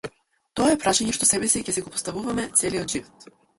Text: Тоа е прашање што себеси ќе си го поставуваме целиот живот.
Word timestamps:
Тоа 0.59 0.69
е 0.75 0.79
прашање 0.83 1.13
што 1.17 1.27
себеси 1.33 1.63
ќе 1.69 1.77
си 1.77 1.85
го 1.85 1.95
поставуваме 1.99 2.49
целиот 2.63 2.99
живот. 2.99 3.33